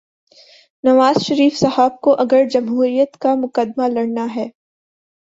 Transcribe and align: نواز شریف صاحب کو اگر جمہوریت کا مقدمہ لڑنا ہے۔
نواز 0.83 1.21
شریف 1.23 1.57
صاحب 1.57 1.99
کو 2.01 2.15
اگر 2.19 2.47
جمہوریت 2.49 3.17
کا 3.17 3.35
مقدمہ 3.35 3.87
لڑنا 3.87 4.27
ہے۔ 4.35 4.47